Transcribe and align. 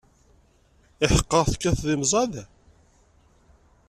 Iḥeqqa, 1.03 1.41
tekkateḍ 1.51 1.87
imẓad? 1.95 2.33